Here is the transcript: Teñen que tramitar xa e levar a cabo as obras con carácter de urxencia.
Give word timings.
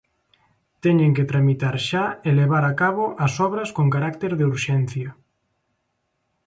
Teñen 0.83 1.11
que 1.15 1.29
tramitar 1.31 1.75
xa 1.87 2.05
e 2.27 2.29
levar 2.39 2.63
a 2.67 2.75
cabo 2.81 3.05
as 3.25 3.33
obras 3.47 3.69
con 3.77 3.87
carácter 3.95 4.31
de 4.35 4.47
urxencia. 4.53 5.09